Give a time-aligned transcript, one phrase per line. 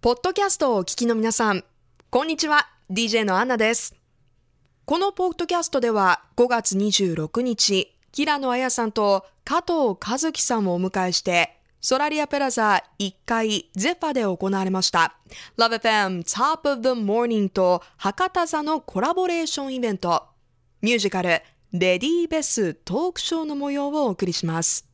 [0.00, 1.64] ポッドキャストをお聞きの皆さん、
[2.08, 2.68] こんにちは。
[2.88, 3.96] DJ のアンナです。
[4.84, 15.16] このポッドキャストでは5月26日、平野綾さんと加藤和樹さんをお迎えして、ソラリアプラザ1階ゼファで行われました。
[15.56, 20.28] LoveFM Top of the Morning と博多座のコラボレーションイベント、
[20.80, 21.42] ミュージカルレ
[21.72, 24.87] ディーベストークショーの模様をお送りします。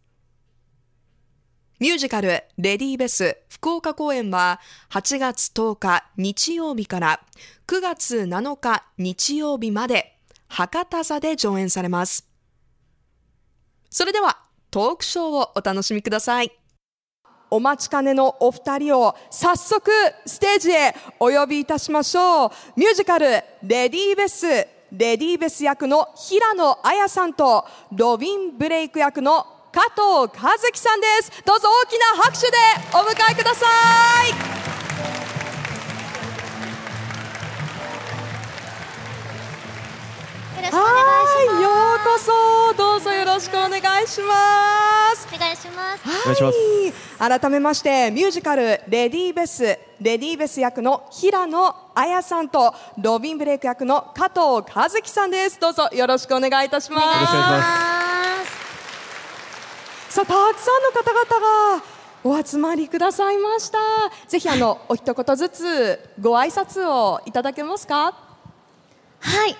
[1.84, 4.58] ミュージカルレディーベス福岡公演は
[4.88, 7.20] 8月10日日曜日から
[7.66, 10.16] 9月7日日曜日まで
[10.48, 12.26] 博多座で上演されます。
[13.90, 14.38] それでは
[14.70, 16.52] トークショーをお楽しみください。
[17.50, 19.90] お待ちかねのお二人を早速
[20.24, 22.50] ステージへお呼びいたしましょう。
[22.76, 31.42] ミュージカルレディーベスレディーベス役の平野綾さんとロビン・ブレイク役の加藤和樹さんです。
[31.44, 32.56] どうぞ大きな拍手で
[32.92, 33.66] お迎えくださ
[34.24, 34.28] い。
[40.54, 41.34] よろしくお願いします。
[41.34, 42.74] はいようこそ。
[42.74, 45.26] どうぞよろしくお願いします。
[45.34, 46.08] お願いします。
[46.08, 47.40] はお願いします。
[47.40, 55.58] 改めましてミュージカルレディーベスレディーベス役の平野綾さんとロビン・ブレイク役の加藤和樹さんです。
[55.58, 58.64] どうぞよろしくお願いいたしますよろしくお願いしますます。
[60.13, 61.84] さあたくさんの方々が
[62.22, 63.78] お集まりくださいました
[64.28, 68.14] ぜひあのお一言ずつご挨拶をいただけますか？
[69.20, 69.56] はい。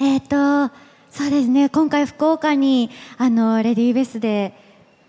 [0.00, 0.68] えっ、と、
[1.10, 1.68] そうですね。
[1.68, 4.54] 今回福岡にあのレディーベースで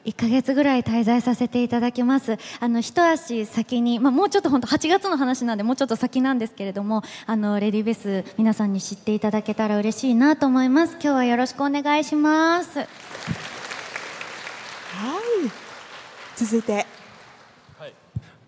[0.05, 2.37] 1ヶ月ぐらい滞在させていただきます。
[2.59, 10.93] あの一足先に、まあもうちょっと本当8月の話なんでもうちょっと先なんですけれども、あのレディーベース皆さんに知っていただけたら嬉しいなと思います。
[10.93, 13.58] 今日はよろしくお願いします。
[16.39, 16.85] はい続いて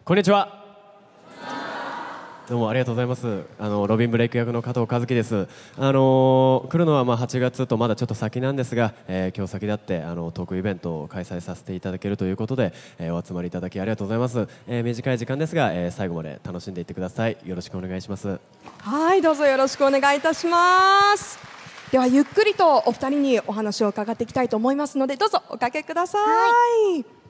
[0.06, 0.62] こんにちは。
[2.48, 3.44] どうもありがとうございます。
[3.60, 5.48] あのロビンブレイク役の加藤和樹です。
[5.78, 14.48] あのー来るのはまあ8月とまだちょっと先なんですが、えー今日先立ってあのトークイベントを開催させていただけるということで、えーお集まりいただきありがとうございます。
[14.68, 17.38] えー短い時間ですが、えー最後まで楽しんでいってください。
[17.44, 18.40] よろしくお願いします。
[18.80, 21.38] はいどうぞよろしくお願いいたします
[21.92, 26.18] ではゆっくりとお二人にお話を伺っていきたいと思いますのでどうぞおかけくださ
[26.98, 27.21] い、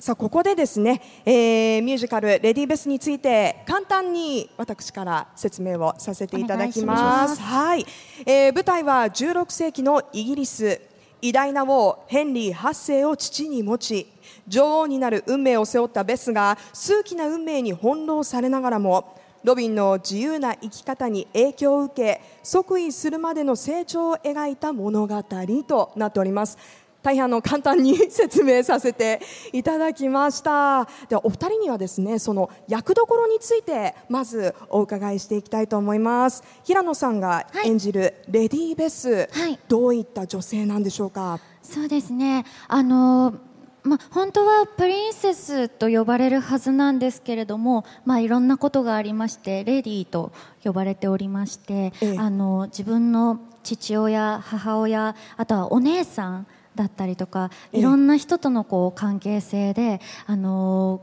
[0.00, 7.38] さあここでですね、えーミュージカル「レディーベス」について簡単に私から説明をさせていただきます。
[7.38, 7.84] はい、
[8.24, 10.80] えー舞台は16世紀のイギリス。
[11.22, 14.10] 偉大な王ヘンリー8世を父に持ち
[14.48, 25.22] 女王になる運命を背負ったベスが数奇な運命に翻弄されながらもロビンの自由な生き方に影響を受け即位するまでの成長を描いた物語
[25.68, 26.56] となっております
[27.02, 29.20] 大変あの簡単に説明させて
[29.52, 30.86] いただきました。
[31.08, 36.42] ではお二人にはですねその役どころについてまずお伺いしていきたいと思います。
[36.64, 39.58] 平野さんが演じるレディー・ベス、はい。
[39.68, 41.38] どういった女性なんでしょうか？
[41.62, 42.44] そうですね。
[42.68, 43.34] あの
[43.82, 50.32] まあ、本当はプリンセスと呼ばれるはずなんですけれども、まあ、いろんなことがありましてレディーと
[50.62, 52.18] 呼ばれておりまして、ええ。
[52.18, 57.80] あの自分の父親母親あとはお姉さんだったりとかええ。
[57.80, 61.02] いろんな人とのこう関係性で、あの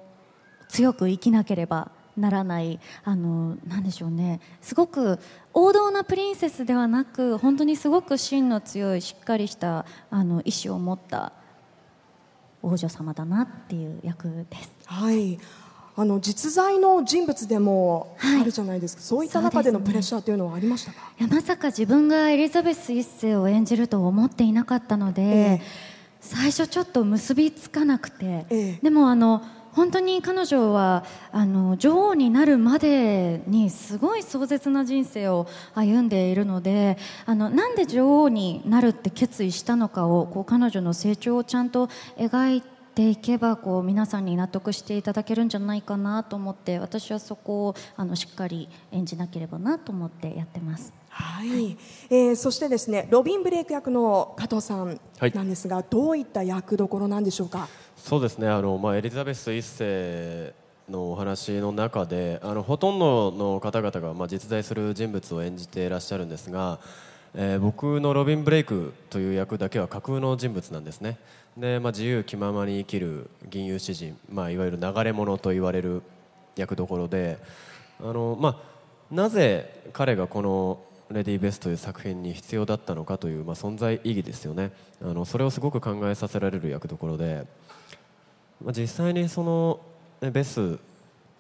[0.69, 4.41] 強く生きなければならないあのなんでしょうね。
[4.61, 5.19] すごく
[5.53, 11.31] 王道なプリンセスではなく本当にすごく芯の強いしっかりしたあの意志を持った
[12.61, 14.71] 王女様だなっていう役です。
[14.85, 15.39] はい
[15.99, 18.41] あの実在の人物でもはい。
[18.41, 25.25] あるじゃないですか、そういった中でのプレッシャーというのはありましたか、いやまさか自分がエリザベス一世を演じると思っていなかったので、え
[25.59, 25.61] え。
[26.21, 28.79] 最初ちょっと結びつかなくて、ええ。
[28.83, 29.41] でもあの
[29.73, 50.93] 本当に彼女はあの女王になるまでにすごい壮絶な人生を歩んでいるのであのなんで女王になるって決意したのかをこう彼女の成長をちゃんと描いていけばこう皆さんに納得していただけるんじゃないかなと思って私はそこをあのしっかり演じなければなと思ってやってます。
[51.09, 51.77] はい、
[52.09, 57.67] えーそしてですねロビン・ブレイク役の加藤さんはいなんですが、どういった役どころなんでしょうか？
[57.95, 58.47] そうですね。
[58.47, 60.53] あの、まあ、エリザベス一世
[60.87, 66.79] のお話の中であのほとんどの方々が、まあ、実在する人物を演じていらっしゃるんですが、
[67.39, 71.19] えー僕のロビン・ブレイクという役だけは架空の人物なんですね。
[71.55, 76.01] で、まあ、自由気ままに生きる銀融詩人、まあ、いわゆる流れ者と言われる
[76.55, 77.37] 役どころで
[77.99, 80.79] あの、まあ、なぜ彼がこの
[81.11, 84.71] レディー・ベスという作品に必要だったのかという、まあ、存在意義ですよね。
[85.01, 87.45] あのそれをすごく考えさせられる役どころで、
[88.63, 89.79] まあ、実際にその
[90.21, 90.79] えベス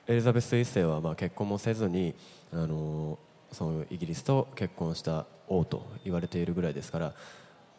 [0.07, 2.13] エリザベス1世はまあ結婚もせずに
[2.53, 3.17] あの
[3.51, 7.13] そのイギリスと結婚した王と言われているぐらいですから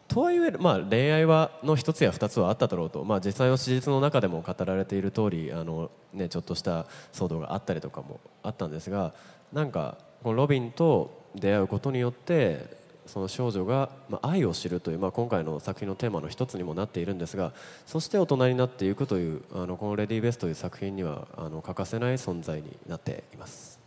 [0.09, 9.13] とはいえ、まあ、恋愛はの一つや二つはあっただろうと、まあ、実際の史実の中でも語られている通りあのねちょっとした騒動があったりとかもあったんですが
[9.53, 17.53] なんかこのロビンと出会うことによってその少女が、まあ、愛を知るという、まあ、今回の作品のテーマの一つにもなっているんですが
[17.87, 23.78] そして大人になっていくというあのこの「レディー・ベス」という作品にはあの欠かせない存在になっています。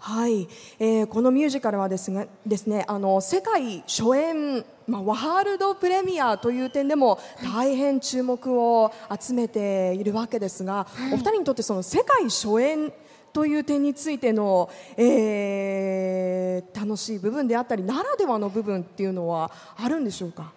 [0.00, 0.20] はい。
[0.20, 0.48] はい、
[0.78, 7.20] えーこのミュージカルはですがですねあの世界初演、まあ、ワールドプレミアという点でも
[7.54, 12.92] 大変注目を集めているわけですが、お二人にとってその世界初演
[13.32, 20.52] という点についての、えー楽しい部分であったりならではの部分っていうのはあるんでしょうか？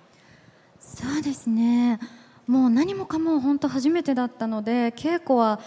[0.79, 1.99] そうですね。
[2.47, 5.59] もう何もかも本当初めてだったので稽古は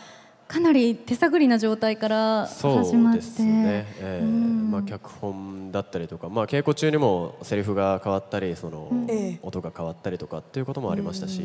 [0.48, 3.20] かなり手探りな状態から始まって。
[3.20, 4.70] ですね、えーうん。
[4.70, 9.38] まあ、脚本だったりとか、まあ、稽古中にもセリフが変わったりその、ええ。
[9.43, 11.43] 音が変わったりとかっていうこともありましたし、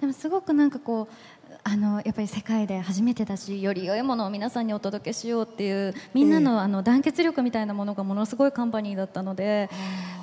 [0.00, 9.68] でもすごくなんかこうあのやっぱり世界で初めてだしより良いものを皆さんにお届けしようっていうみんなの,、あの団結力みたいなものがものすごいカンパニーだったので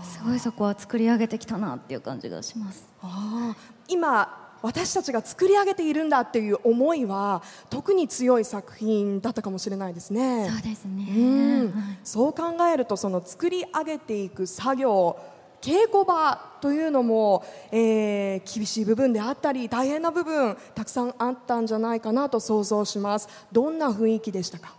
[0.03, 2.87] すごいそこは作り上げてきたなっていう感じがします。
[3.01, 3.75] あー。
[3.87, 10.49] 今私たちが作り上げているんだっていう思いは特に強い作品だったかもしれないですね。
[10.49, 11.21] そうですね、う
[11.69, 11.71] ん。
[11.71, 11.97] はい。
[12.03, 12.43] そう考
[12.73, 15.17] えるとその作り上げていく作業
[15.61, 23.27] 稽古場というのも、えー厳しい部分であったり大変な部分たくさんあったんじゃないかなと想像します。
[23.51, 24.73] どんな雰囲気でしたか？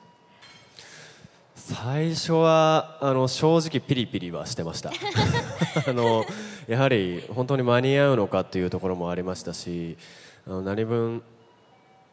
[1.74, 4.92] 最初はあの正直ピリピリはしてました。
[5.84, 6.24] あの
[6.68, 9.96] やはり本当に間に合うのかっていうところもありましたし
[10.46, 11.22] あの何分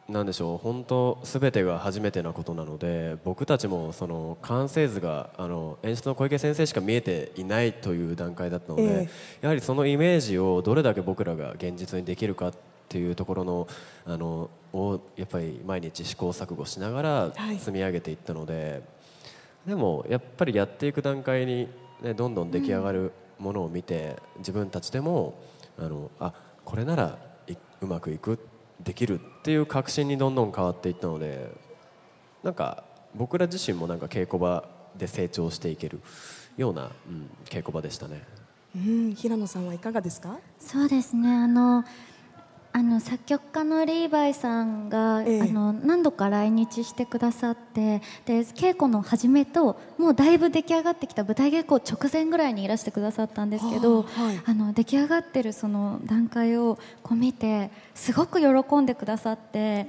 [0.08, 9.08] なんでしょう本当すべてが初めてなことなので僕たちもその完成図があの演出の小池先生しか見えていないという段階だったので、え。
[9.40, 12.54] やはりそのイメージをどれだけ僕らが現実にできるかっ
[12.88, 13.68] ていうところの
[14.04, 17.58] あのをやっぱり毎日試行錯誤しながらはい。
[17.58, 18.82] 積み上げていったので、
[19.66, 21.68] でもやっぱりやっていく段階に、
[22.02, 25.34] ね、どんどん出来上がるものを見て、自分たちでも
[25.78, 26.32] あのあ
[26.64, 27.18] これなら
[27.48, 28.38] いうまくいく
[28.82, 31.50] できるっていう確信にどんどん変わっていったので
[32.42, 32.84] なんか
[33.14, 36.00] 僕ら自身もなんか稽古場で成長していける
[36.56, 38.22] ような、うん、稽古場でしたね。
[38.76, 40.36] うん平野さんはいかがですか？
[40.58, 41.84] そうですねあの
[42.76, 59.86] あの作曲家のリーバイさんが、ええあの何度か来日してくださってで稽古の始めともうだいぶ出来上がってきた舞台稽古直前ぐらいにいらしてくださったんですけど、はいあの出来上がってるその段階をこう見てすごく喜んでくださって。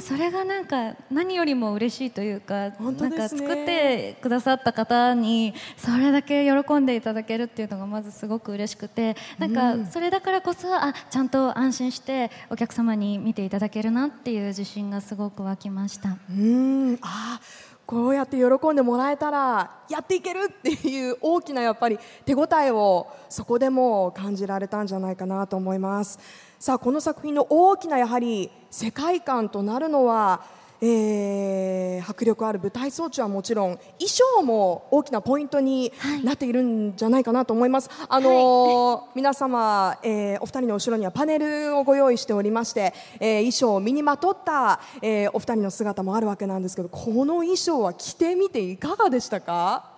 [0.00, 16.16] それがなんか何よりも嬉しいというか、なんか作ってくださった方にそれだけ喜んでいただけるっていうのがまずすごく嬉しくてなんかそれだからこそあちゃんと安心してお客様に見ていただけるなっていう自信がすごく湧きました。
[16.30, 16.98] うん。
[17.02, 26.18] あーこうやって喜んでもらえたらやっていけるっていう大きなやっぱり手応えをそこでも感じられたんじゃないかなと思います。
[26.58, 30.42] さあこの作品の大きなやはり世界観となるのは、
[30.84, 35.92] えー迫力ある舞台装置はもちろん衣装も大きなポイントに
[36.24, 49.92] なっているんじゃないかなと思います、あのー皆様、えーお二人の後ろにはパネルをご用意しておりまして、えー衣装を身にまとった、えーお二人の姿もあるわけなんですけどこの衣装は着てみていかがでしたか？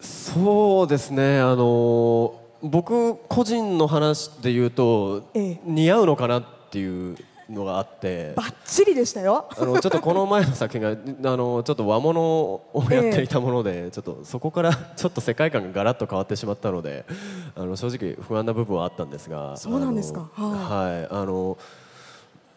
[0.00, 1.40] そうですね。
[1.40, 5.60] あの僕個人の話で言うと、ええ。
[5.64, 7.16] 似合うのかなっていう
[7.50, 8.32] のがあって。
[8.36, 9.48] バッチリでしたよ。
[9.56, 17.04] あのちょっとこの前の作品があのちょっと和物をやっていたもので、 ちょっとそこからちょっと世界観がガラッと変わってしまったので
[17.54, 20.28] あの正直不安な部分はあったんですがそうなんですか。
[20.34, 21.14] はい。
[21.14, 21.56] あの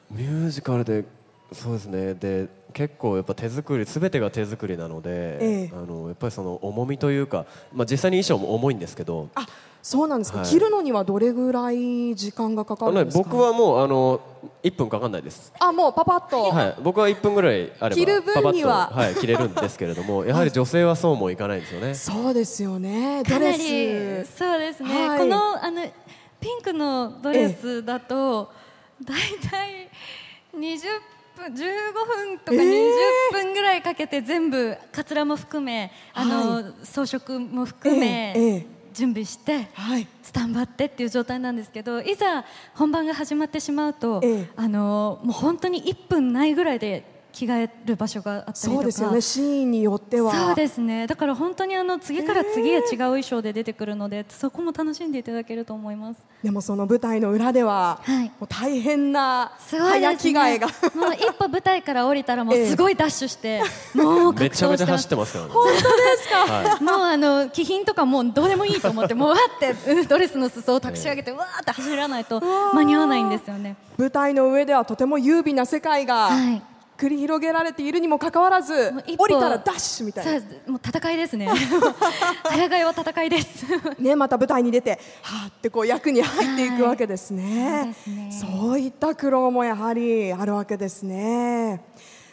[0.10, 1.04] ミュージカルで
[1.52, 2.14] そうですね。
[2.14, 5.72] で結構やっぱ手作りすべてが手作りなので、ええ。
[5.74, 9.48] あのやっぱりその重みというか、まあ、実際に衣装も重いんですけどあ
[9.82, 10.48] そうなんですか、はい。
[10.48, 13.24] 着るのにはどれぐらい時間がかかるんですか？
[13.24, 14.20] 僕はもうあの
[14.64, 15.54] 1分かかんないです。
[15.60, 18.88] あもうパパッと、はい、僕は1分ぐらいあれば着る分には。
[18.90, 21.94] パパッと、はい、着れるんですけれども やはり女性はそうもいかないんですよね。
[21.94, 23.24] そうですよね。
[23.24, 23.58] ドかなレり
[24.26, 24.38] ス。
[24.38, 25.20] そうですね、はい。
[25.20, 25.82] このあの
[26.40, 28.52] ピンクのドレスだと
[29.04, 29.90] だいたい
[30.56, 30.80] 20
[31.36, 32.90] 分15分とかえー。
[33.32, 40.08] 20分ぐらいかけて全部かつらも含めあの、装飾も含め、ええええ準備して、はい。
[40.24, 44.50] スタンバってっていう状態なんですけどいざ本番が始まってしまうと、ええ。
[44.56, 48.60] あのもう本当に1分ないぐらいで着替える場所があったりとか。
[48.60, 49.22] そうですよね。
[49.22, 50.34] シーンによっては。
[50.34, 51.08] そうですね。
[51.08, 56.20] だから本当にあの次から次へ違う衣装で出てくるので、そこも楽しんでいただけると思います。
[56.44, 58.26] でもその舞台の裏では、はい。
[58.26, 60.68] もう大変なすごい早着替えが。
[60.68, 62.68] もう一歩舞台から降りたらもうええ。
[62.68, 63.62] すごいダッシュして、
[63.94, 65.52] もう格めちゃめちゃ走ってますからね。
[65.52, 65.84] 本当で
[66.18, 66.84] すか、はい。
[66.84, 72.42] もうあの気品とかもうどうでもいいと思って もうわってうんドレスの裾を託し上げてわーって走らないと
[72.74, 73.76] 間に合わないんですよね。
[73.98, 76.62] 舞台の上ではとても優美な世界がはい
[76.98, 80.48] 繰り広げられているにもかかわらず、降りたらダッシュみたいな。
[80.66, 81.48] もう戦いですね。
[82.44, 83.66] 早替えは戦いです。
[84.00, 88.32] ね、また舞台に出てはーってこう役に入っていくわけですはいね,、そすね。
[88.32, 91.82] そういった苦労もやはりあるわけですね。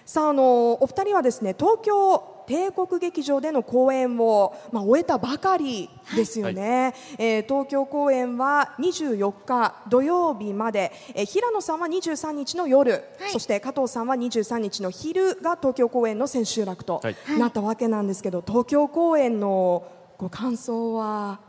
[0.06, 17.17] さああのお二人はですね東京帝国劇場での公演を、まあ、終えたばかりですよね、えー東京公演は24日土曜日まで、えー平野さんは23日の夜、そして加藤さんは23日の昼が東京公演の千秋楽とはい。
[17.39, 19.87] なったわけなんですけど、東京公演の
[20.19, 21.41] ご感想は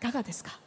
[0.00, 0.58] いかがですか？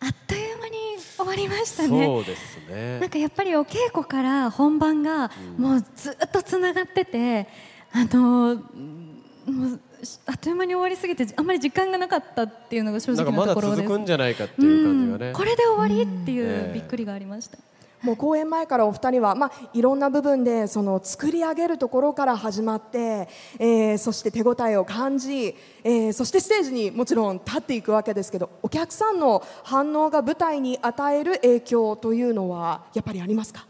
[0.00, 0.76] あっという間に
[1.16, 2.04] 終わりましたね。
[2.06, 3.00] そうですね。
[3.00, 7.48] なんかやっぱりお稽古から本番がもうずっとつながってて、
[7.92, 9.15] あのうん
[9.46, 9.80] もう
[10.26, 13.82] あっという間に終わりすぎてあんまり時間がなかったっていうのが正直なところです。
[13.82, 15.26] 続くんじゃないかっていう感じがね。
[15.28, 15.32] うん。
[15.34, 17.58] これで終わりっていえうえびっくりがありました。
[18.02, 23.26] もう公演前からお二人は、まあ、いろんな部分でその作り上げるところから始まって、
[23.58, 33.66] えーそして手応えを感じ、えーそしてステージにもちろん立っていくわけですけどお客さんの反応が舞台に与える影響というのはやっぱりありますか？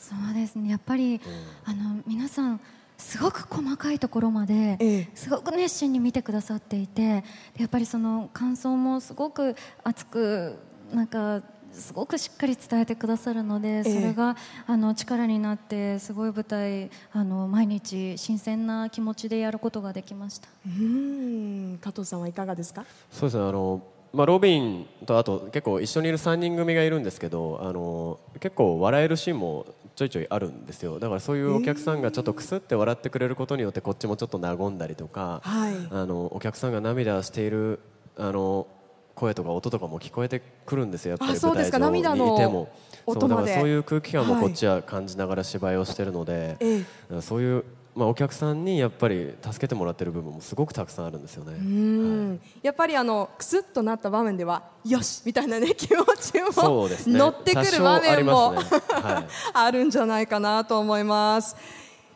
[0.00, 0.70] そうですね。
[0.70, 1.20] やっぱり、
[1.64, 2.60] あの皆さん
[3.00, 5.08] すごく細かいところまで、ええ。
[5.14, 7.22] すごく熱心に見てくださっていて
[7.56, 10.56] でやっぱりその感想もすごく熱く
[10.92, 11.42] なんか
[11.72, 20.48] すごくしっかり伝えてくださるので、それがあの力になってすごい舞台あの毎日新鮮な気持ちでやることができました。
[20.66, 21.78] うーん。
[21.78, 22.84] 加藤さんはいかがですか？
[23.12, 23.44] そうですね。
[23.48, 23.80] あの、
[24.12, 29.64] まあ、ロビンとあと結構一緒にいる3人組がいるんですけどあの結構笑えるシーンも
[30.00, 30.98] ちょいちょいあるんですよ。
[30.98, 35.74] だからそういうお客さんがちょっとくすって笑ってくれることによってこっちもちょっと和んだりとか、はい。
[35.90, 37.80] あのお客さんが涙している
[38.16, 38.66] あの
[39.14, 42.68] 声とか音とかも聞こえてくるんですよやっぱり舞台上にいても。
[43.06, 44.42] そうだからそういう空気感もはい。
[44.44, 46.78] こっちは感じながら芝居をしてるので、ええ。
[46.78, 47.64] だからそういう、
[47.94, 51.52] まあ、お客さんにやっぱり助けてもらってる部分もすごくたくさんあるんですよね。
[51.52, 56.96] うーんやっぱりあのくすっとなった場面ではよしみたいな、ね、気持ちもね。
[57.06, 58.60] 乗ってくる場面もあね。
[58.62, 59.26] はい。
[59.54, 61.56] あるんじゃないかなと思います。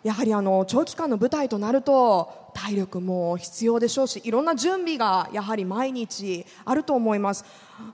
[0.05, 7.45] やはりあの長期間の舞台となると体力も必要でしょうしいろんな準備がやはり毎日あると思います。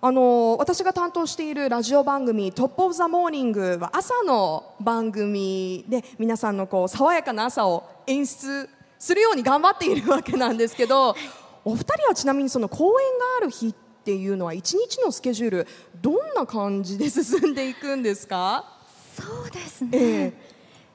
[0.02, 11.17] あの私が担当しているラジオ番組「トップ・オブ・ザ・モーニング」は朝の番組で皆さんのこう爽やかな朝を演出するように頑張っているわけなんですけど
[11.64, 13.73] お二人はちなみにその公演がある日っ
[14.05, 15.67] ていうのは一日のスケジュール
[16.02, 18.64] どんな感じで進んでいくんですか？
[19.17, 19.90] そうですね。
[19.93, 20.33] え。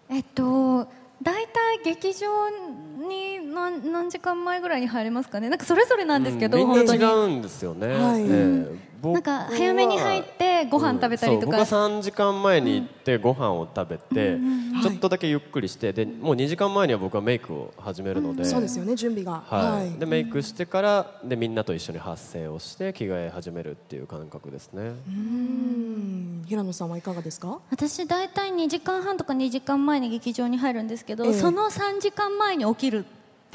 [0.10, 0.88] えっと
[1.24, 2.28] 大体劇場
[3.08, 5.50] に何何時間前ぐらいに入れますかね。
[5.50, 6.86] なんかそれぞれなんですけど、うんみん。
[6.86, 11.66] な違うんですよね、はいええ僕なんか早めに入ってご飯食べたりとか。
[11.66, 14.38] そう僕は3時間前に行ってご飯を食べて、
[14.82, 19.44] ちょっとだけゆっくりしてでもう2時間前には僕はメイクを始めるので、そうですよね準備が。
[19.46, 20.00] はい。
[20.00, 26.46] でメイクしてからでみんなと一緒に発声をして着替え始めるっていう感覚ですね、うん。
[26.48, 27.60] 平野さんはいかがですか？
[27.70, 31.34] 私大体2時間半とか2時間前に劇場に入るんですけど、ええ。
[31.34, 33.06] その3時間前に起きる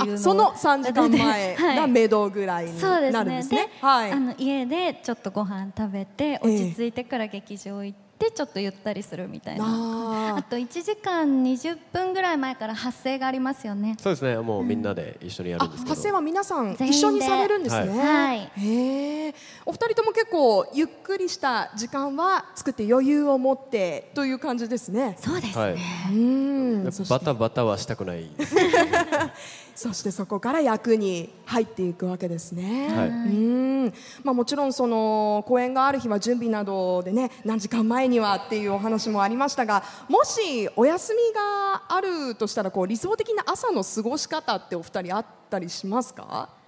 [0.01, 1.77] っていうその3時間前はい。
[1.77, 3.13] が目処ぐらいにそうですね。
[3.13, 3.69] なるんですね。
[3.81, 4.13] はい。
[4.13, 9.65] あの家でちょっとご飯食べて落ち着いてから劇場行ってちょっとゆったりするみたいな。
[9.65, 13.97] ああと1時間20分ぐらい前から発声がありますよね。
[13.99, 14.37] そうですね。
[14.37, 18.51] もうみんなで一緒にやあるんですけど、発声は皆さん一緒にされるんですね、はい。
[18.57, 25.17] へえお二人とも結構ゆっくりした時間は作って余裕を持ってという感じですね。
[25.19, 25.75] そうですね、はい。
[26.13, 26.91] うん。
[27.09, 28.29] バタバタはしたくない。
[28.37, 28.55] で す
[29.75, 32.89] そしてそこから役に入っていくわけですね。
[32.95, 33.09] はい。
[33.09, 33.95] うん。
[34.23, 46.60] まあ、もちろんその公演がある日は準備などでね何時間前にはっていうお話もありましたがもしお休みがあるとしたらこう理想的な朝の過ごし方ってお二人あったりしますか？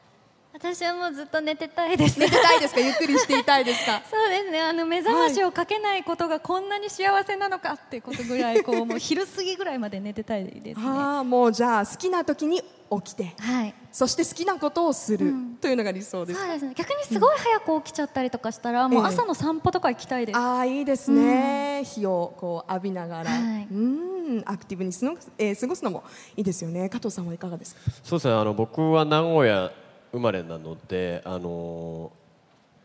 [0.54, 2.18] 私はもうずっと寝てたいです。
[2.20, 2.80] 寝てたいですか？
[2.80, 4.02] ゆっくりしていたいですか？
[4.10, 4.60] そうですね。
[4.60, 10.84] あの目覚ましをかけないことがこんなに幸せなのかっていうことぐらいこうもう昼過ぎぐらいまで寝てたいですね。
[10.86, 13.34] ああもうじゃあ好きな時に起きて。
[13.40, 13.74] はい。
[13.90, 16.72] そして好きなことをする、うんというのが理想ですそうですね。
[16.74, 23.68] 逆にすごい早く起きちゃったりとかしたら、もう朝の散歩とか行きたいです、ああいいですね、日をこう浴びながら、はい。
[23.70, 24.42] うん。
[24.46, 25.04] アクティブにす,、
[25.38, 26.02] えー過ごすのも
[26.36, 26.88] いいですよね。
[26.88, 27.80] 加藤さんはいかがですか？
[28.02, 28.34] そうですね。
[28.34, 29.70] あの僕は名古屋
[30.12, 32.12] 生まれなのであの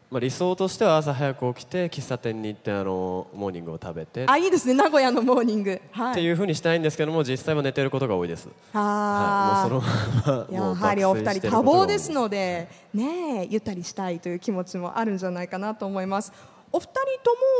[0.10, 4.26] まあ、理想としては朝早く起きて喫茶店に行ってあのモーニングを食べて。
[4.26, 4.74] あいいですね。
[4.74, 5.82] 名古屋のモーニング。
[5.92, 6.12] はい。
[6.14, 8.48] っていうふうにしたいんですけども実際は寝てることが多いです。
[8.74, 9.68] あ。
[9.70, 16.32] ーはい、もうそのままやはりお二人多忙ですのでねえゆったりしたいという気持ちもあるんじゃないかなと思います。
[16.72, 16.92] お二人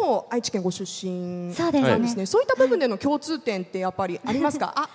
[0.02, 1.90] とも愛知県ご出身そうですね。
[1.90, 2.26] なんですね。
[2.26, 4.72] そういった部分での共通点ってやっぱりありますか？
[4.74, 4.90] あ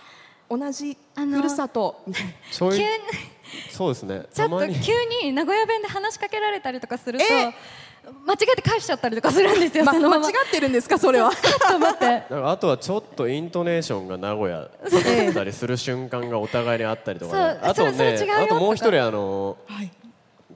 [0.49, 2.33] 同じ あのふるさとみたいな
[3.71, 4.23] そうですね。
[4.33, 4.93] ちょっと急
[5.23, 7.53] に名古屋弁で話しかけられたりとかすると、え？
[8.27, 11.31] 間違えて返しちゃったりとかするんですよ、ま間違ってるんですかそれは？
[12.45, 14.71] あとはちょっとイントネーションが名古屋だっ
[15.35, 19.91] たりする瞬間がお互いにあったりとか、ね、そうあとねそれそれ違うよあともう一人あのはい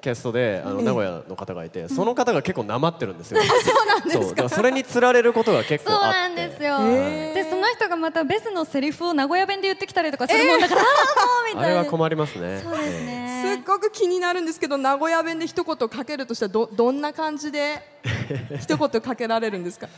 [0.01, 3.41] キャストであのええ名古屋の方がいて、その方が結構なまってるんですよ。
[3.43, 4.43] そうなんですか。
[4.45, 6.19] らそれにつられることが結構そうあって。
[6.19, 12.61] なんですよ、でその人がまたベスのセリフを名古屋弁で言ってきたりとかするもんだから、ああもうみあれは困りますね。
[12.63, 17.83] そうですすっねごく気になるんですけど名古屋弁で一言かけるとしたらどどんな感じで
[18.61, 19.89] 一言かけられるんですか？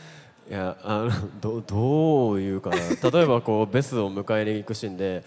[0.49, 2.77] いやあのどどういうかな。
[2.77, 5.23] 例えばこうベスを迎えに行くシーンで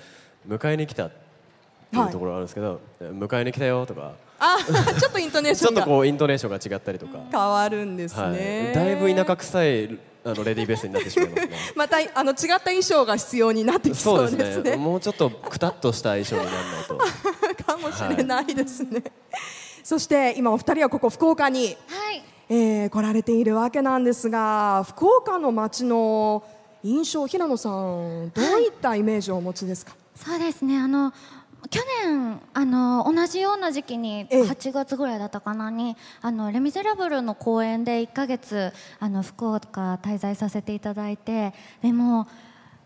[0.48, 1.10] 迎えに来たっ
[1.90, 4.12] ていうところがあるんですけど、迎えに来たよとか
[4.44, 4.58] あ
[4.98, 11.50] ちょっとイントネーシちょっとョンがこうイントネーションが違ったりとか、変わるんですはね、い、だいぶ田舎臭いあのレディーベースになってしまいますね。
[11.76, 14.44] またあの違った衣装が必要になってきそそううでね。
[14.44, 14.76] ですすね。
[14.76, 16.98] もうちょっとくたっとした衣装にならないと。
[17.64, 19.02] かもしれないですね、
[19.84, 22.22] そして今お二人はここ福岡に、はい。
[22.48, 26.42] えー来られているわけなんですが福岡の街の
[26.82, 30.78] 印象平野さんどういったイメージをお持ちですか、そうですね。
[30.78, 31.12] あの
[31.70, 34.42] 去年あの同じような時期にええ。
[34.42, 42.26] 8月ぐらいだったかなに「あのレ・ミゼラブル」の公演で1ヶ月あの福岡滞在させていただいてでも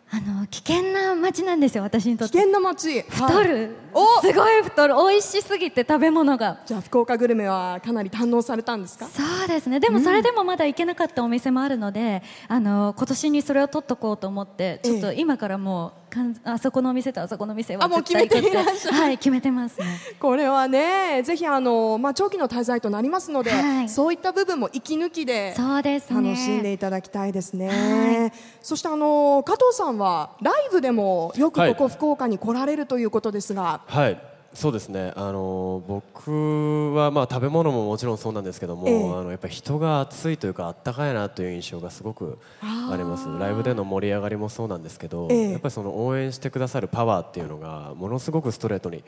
[0.08, 2.34] あの危険な街なんですよ私にとって。
[2.34, 3.02] 危険な街。
[3.02, 3.70] 太る、はい。
[3.92, 4.20] お！
[4.20, 4.94] すごい太る。
[4.94, 6.60] 美味しすぎて食べ物が。
[6.64, 9.06] じゃあ福岡グルメはかなり堪能されたんですか？
[9.08, 9.80] そうですね。
[9.80, 16.05] でもそれでもまだ行けなかったお店もあるので、あの今年にそれを取っとこうと思ってちょっと今からもうかん
[16.44, 18.96] あそこのお店とあそこのお店はあもう決めていらっしゃる。
[18.96, 19.86] はい決めてますね。
[20.18, 23.88] これはねぜひあの、まあ、長期の滞在となりますので、はい。
[23.88, 26.30] そういった部分も息抜きでそうですね。
[26.30, 31.74] 楽しんでいただきたいですね、はそしてあの加藤さんはライブでもよくはい。
[31.74, 34.35] ここ福岡に来られるということですが、はい。
[34.56, 35.12] そうですね。
[35.16, 43.28] あの僕はまあ食べ物ももちろんそうなんですけども、ええあのやっぱり人が熱いというかあったかいなという印象がすごくあります。
[43.38, 49.04] ライブでの盛り上がりもそうなんですけど、ええやっぱりその応援してくださるパワーっていうのがものすごくストレートに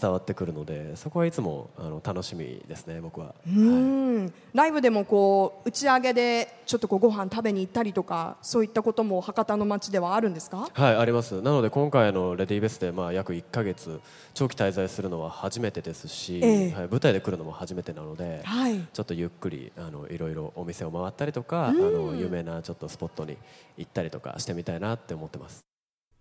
[0.00, 3.00] 伝わってくるので、そこはいつもあの楽しみですね。
[3.00, 3.34] 僕は。
[3.46, 4.32] うん。
[4.54, 10.68] ライブでもこう打ち上げでちょっとこうご飯食べに行ったりとかそういったことも博多の街ではあるんですか？
[10.72, 11.42] はいあります。
[11.42, 14.00] なので今回のレディーベスでまあ約1ヶ月
[14.34, 16.70] 長期滞在するのは初めてですし、ええ。
[16.72, 18.80] はい、舞台で来るのも初めてなので、はい。
[18.92, 23.36] ちょっとゆっくりあのいろいろお店を回ったりとか、あの有名なちょっとスポットに
[23.76, 25.64] 行ったりとかしてみたいなって思ってます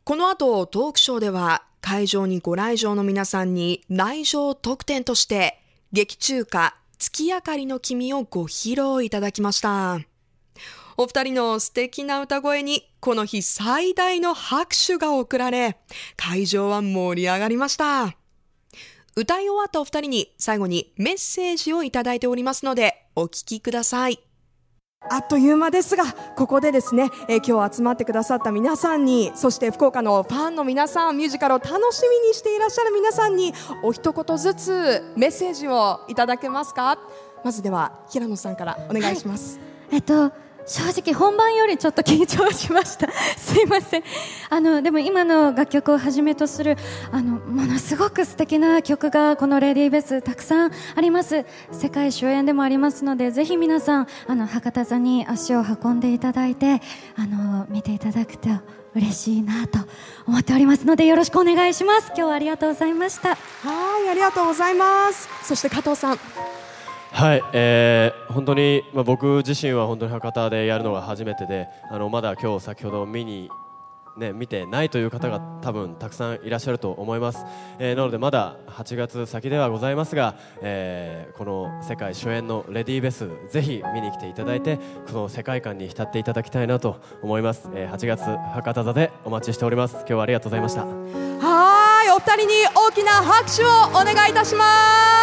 [0.10, 5.62] この後トークショーでは会場にご来場の皆さんに来場特典として
[5.94, 10.00] 劇中歌月明かりの君をご披露いただきました。
[10.98, 15.78] お二人の素敵な歌声にこの日最大の拍手が送られ
[16.18, 18.16] 会場は盛り上がりました。
[19.16, 24.29] 歌い終わったお二人に最後にメッセージをいただいておりますのでお聞きください。
[25.08, 26.04] あっという間ですが、
[26.36, 37.00] ここでですね、えー今日集まってくださった皆さんに、そして福岡のファンの皆さん、ミュージカルを楽しみにしていらっしゃる皆さんに、お一言ずつメッセージをいただけますか？
[37.46, 39.58] まずでは、平野さんからお願いします。
[39.90, 40.34] えっと
[40.70, 43.12] 正直本番よりちょっと緊張しました。
[43.38, 44.04] すいません。
[44.52, 46.78] あのでも今の楽曲をはじめとする
[47.12, 51.44] あのものすごく素敵な曲がこのレディーベースたくさんあります。
[51.72, 56.84] 世界終演でもありますのでぜひ皆さんあの博多座に足を運んでいただいて
[57.18, 58.50] あの見ていただくと
[58.94, 59.80] 嬉しいなと
[60.28, 62.08] 思っておりますのでよろしくお願いします。
[62.10, 63.30] 今日はありがとうございました。
[63.30, 63.36] は
[64.06, 65.28] い、ありがとうございます。
[65.44, 66.20] そして加藤さん、
[67.12, 73.50] はい、えー本当に、まあ、僕自身は本当に博多でやるのが初めてであのまだ今日先ほど見に
[74.18, 77.46] ね、見てないという方が多分たくさんいらっしゃると思います、
[77.78, 89.96] えー、なのでまだ8月先ではございますが、えー、この世界初演のレディーベスぜひ見に来ていただいてこの世界観に浸っていただきたいなと思います、えー、8月博多座でお待ちしております。
[90.00, 90.86] 今日はありがとうございました。
[90.86, 94.66] はいお二人に大きな拍手をお願いいたしま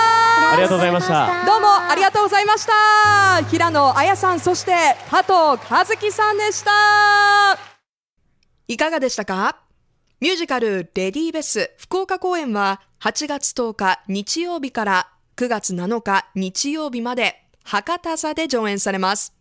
[0.04, 0.05] す。
[0.52, 4.72] ありがとうございましたどうもありがとうございました平野綾さんそして
[5.10, 5.32] 加藤
[5.70, 7.58] 和樹さんでした
[8.68, 9.56] いかがでしたか？
[10.20, 19.34] ミュージカルレディーベス福岡公演は8月10日日曜日から9月7日日曜日まで博多座で上演されます。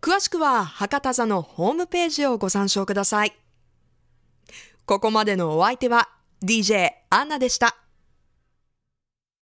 [0.00, 3.32] 詳しくは博多座のホームページをご参照ください。
[4.84, 6.08] ここまでのお相手は
[6.42, 7.76] DJ アンナでした。